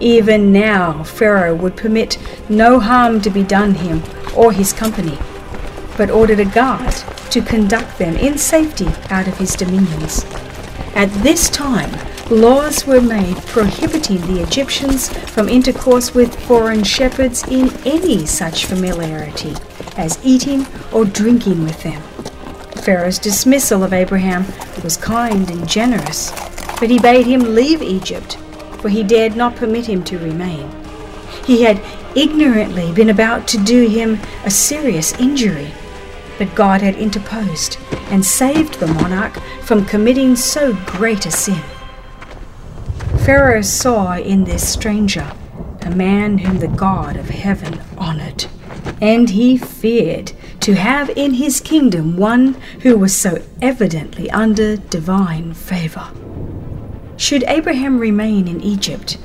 Even 0.00 0.52
now, 0.52 1.02
Pharaoh 1.04 1.54
would 1.54 1.76
permit 1.76 2.18
no 2.48 2.80
harm 2.80 3.20
to 3.20 3.30
be 3.30 3.42
done 3.42 3.74
him 3.74 4.02
or 4.34 4.52
his 4.52 4.72
company, 4.72 5.18
but 5.98 6.10
ordered 6.10 6.40
a 6.40 6.44
guard 6.46 6.94
to 7.30 7.42
conduct 7.42 7.98
them 7.98 8.16
in 8.16 8.38
safety 8.38 8.88
out 9.10 9.28
of 9.28 9.36
his 9.36 9.54
dominions. 9.54 10.24
At 10.94 11.10
this 11.22 11.50
time, 11.50 11.90
laws 12.30 12.86
were 12.86 13.00
made 13.00 13.36
prohibiting 13.46 14.20
the 14.22 14.40
Egyptians 14.40 15.12
from 15.30 15.48
intercourse 15.48 16.14
with 16.14 16.40
foreign 16.46 16.84
shepherds 16.84 17.46
in 17.48 17.70
any 17.84 18.24
such 18.24 18.64
familiarity 18.64 19.54
as 19.96 20.18
eating 20.24 20.66
or 20.92 21.04
drinking 21.04 21.64
with 21.64 21.82
them. 21.82 22.00
Pharaoh's 22.82 23.18
dismissal 23.18 23.82
of 23.82 23.92
Abraham 23.92 24.46
was 24.84 24.96
kind 24.96 25.50
and 25.50 25.68
generous, 25.68 26.30
but 26.78 26.90
he 26.90 26.98
bade 26.98 27.26
him 27.26 27.54
leave 27.54 27.82
Egypt, 27.82 28.36
for 28.80 28.88
he 28.88 29.02
dared 29.02 29.36
not 29.36 29.56
permit 29.56 29.86
him 29.86 30.04
to 30.04 30.18
remain. 30.18 30.70
He 31.44 31.62
had 31.62 31.82
ignorantly 32.16 32.92
been 32.92 33.10
about 33.10 33.48
to 33.48 33.58
do 33.58 33.88
him 33.88 34.20
a 34.44 34.50
serious 34.50 35.12
injury 35.18 35.72
but 36.38 36.54
God 36.54 36.80
had 36.80 36.94
interposed 36.96 37.78
and 38.10 38.24
saved 38.24 38.78
the 38.80 38.86
monarch 38.86 39.38
from 39.62 39.84
committing 39.84 40.36
so 40.36 40.72
great 40.86 41.26
a 41.26 41.30
sin. 41.30 41.62
Pharaoh 43.24 43.60
saw 43.62 44.16
in 44.16 44.44
this 44.44 44.66
stranger 44.66 45.32
a 45.82 45.90
man 45.90 46.38
whom 46.38 46.58
the 46.58 46.68
God 46.68 47.16
of 47.16 47.28
heaven 47.28 47.80
honored. 47.98 48.46
and 49.00 49.30
he 49.30 49.56
feared 49.56 50.32
to 50.60 50.74
have 50.74 51.08
in 51.10 51.34
his 51.34 51.60
kingdom 51.60 52.16
one 52.16 52.54
who 52.82 52.96
was 52.98 53.14
so 53.14 53.42
evidently 53.62 54.30
under 54.30 54.76
divine 54.76 55.54
favor. 55.54 56.08
Should 57.16 57.44
Abraham 57.44 57.98
remain 57.98 58.48
in 58.48 58.60
Egypt, 58.60 59.18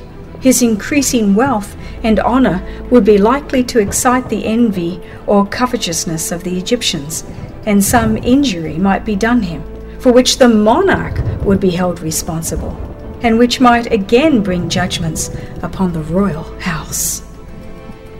his 0.43 0.61
increasing 0.61 1.33
wealth 1.33 1.73
and 2.03 2.19
honor 2.19 2.61
would 2.91 3.05
be 3.05 3.17
likely 3.17 3.63
to 3.63 3.79
excite 3.79 4.27
the 4.27 4.43
envy 4.43 5.01
or 5.25 5.47
covetousness 5.47 6.33
of 6.33 6.43
the 6.43 6.57
Egyptians, 6.57 7.23
and 7.65 7.81
some 7.81 8.17
injury 8.17 8.77
might 8.77 9.05
be 9.05 9.15
done 9.15 9.41
him, 9.41 9.63
for 10.01 10.11
which 10.11 10.39
the 10.39 10.49
monarch 10.49 11.17
would 11.45 11.61
be 11.61 11.69
held 11.69 12.01
responsible, 12.01 12.75
and 13.21 13.39
which 13.39 13.61
might 13.61 13.89
again 13.89 14.43
bring 14.43 14.67
judgments 14.67 15.31
upon 15.61 15.93
the 15.93 16.03
royal 16.03 16.43
house. 16.59 17.23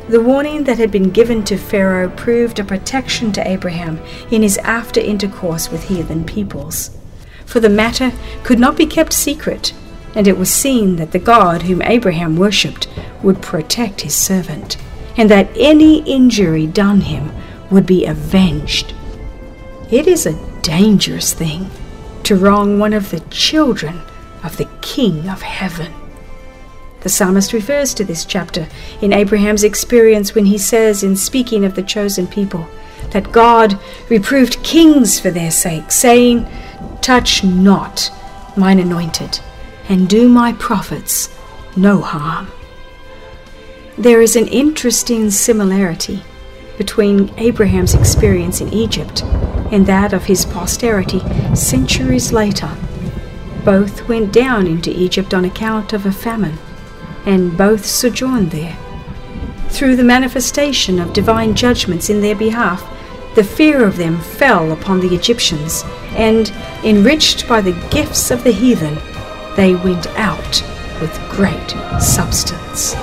The 0.08 0.22
warning 0.22 0.64
that 0.64 0.78
had 0.78 0.92
been 0.92 1.10
given 1.10 1.44
to 1.44 1.58
Pharaoh 1.58 2.10
proved 2.10 2.58
a 2.58 2.64
protection 2.64 3.34
to 3.34 3.46
Abraham 3.46 4.00
in 4.32 4.44
his 4.44 4.58
after 4.60 5.02
intercourse 5.02 5.70
with 5.70 5.90
heathen 5.90 6.24
peoples. 6.24 6.98
For 7.46 7.60
the 7.60 7.68
matter 7.68 8.14
could 8.44 8.60
not 8.60 8.78
be 8.78 8.86
kept 8.86 9.12
secret, 9.12 9.74
and 10.16 10.28
it 10.28 10.38
was 10.38 10.50
seen 10.52 10.96
that 10.98 11.12
the 11.12 11.20
God 11.20 11.64
whom 11.64 11.82
Abraham 11.82 12.36
worshipped 12.36 12.88
would 13.22 13.42
protect 13.42 14.02
his 14.02 14.16
servant, 14.16 14.78
and 15.18 15.30
that 15.30 15.50
any 15.58 16.04
injury 16.04 16.68
done 16.68 17.02
him 17.02 17.32
would 17.70 17.86
be 17.86 18.06
avenged. 18.06 18.94
It 19.90 20.08
is 20.08 20.26
a 20.26 20.62
dangerous 20.62 21.34
thing 21.34 21.70
to 22.24 22.36
wrong 22.36 22.80
one 22.80 22.94
of 22.94 23.12
the 23.12 23.20
children 23.30 24.02
of 24.44 24.58
the 24.58 24.70
King 24.82 25.30
of 25.30 25.42
Heaven. 25.42 25.94
The 27.02 27.10
psalmist 27.10 27.52
refers 27.52 27.94
to 27.96 28.06
this 28.06 28.24
chapter 28.24 28.68
in 29.02 29.12
Abraham's 29.12 29.64
experience 29.64 30.34
when 30.34 30.46
he 30.46 30.58
says, 30.58 31.04
in 31.04 31.18
speaking 31.18 31.66
of 31.66 31.76
the 31.76 31.84
chosen 31.84 32.28
people, 32.28 32.66
that 33.12 33.32
God 33.32 33.78
reproved 34.10 34.64
kings 34.64 35.20
for 35.20 35.30
their 35.30 35.52
sake, 35.52 35.92
saying, 35.92 36.48
Touch 37.02 37.44
not 37.44 38.10
mine 38.56 38.80
anointed, 38.80 39.40
and 39.90 40.08
do 40.10 40.30
my 40.30 40.54
prophets 40.54 41.38
no 41.76 42.02
harm. 42.02 42.48
There 43.98 44.22
is 44.22 44.36
an 44.36 44.48
interesting 44.48 45.30
similarity 45.30 46.24
between 46.78 47.34
Abraham's 47.38 47.94
experience 47.94 48.62
in 48.62 48.74
Egypt 48.74 49.24
and 49.72 49.86
that 49.86 50.14
of 50.14 50.26
his 50.26 50.46
posterity 50.46 51.22
centuries 51.56 52.32
later. 52.32 52.76
Both 53.64 54.08
went 54.08 54.34
down 54.34 54.68
into 54.68 54.90
Egypt 54.90 55.34
on 55.34 55.46
account 55.46 55.94
of 55.94 56.06
a 56.06 56.12
famine 56.12 56.58
and 57.26 57.58
both 57.58 57.86
sojourned 57.86 58.52
there. 58.52 58.78
Through 59.70 59.96
the 59.96 60.04
manifestation 60.04 61.00
of 61.00 61.14
divine 61.14 61.56
judgments 61.56 62.10
in 62.10 62.22
their 62.22 62.36
behalf, 62.36 62.84
the 63.36 63.44
fear 63.44 63.84
of 63.84 63.98
them 63.98 64.20
fell 64.20 64.72
upon 64.72 65.00
the 65.00 65.16
Egyptians, 65.16 65.84
and, 66.16 66.52
enriched 66.84 67.48
by 67.48 67.62
the 67.62 67.72
gifts 67.90 68.30
of 68.30 68.44
the 68.44 68.52
heathen, 68.52 68.98
they 69.56 69.76
went 69.76 70.08
out 70.18 70.64
with 71.00 71.18
great 71.30 71.72
substance. 72.02 72.96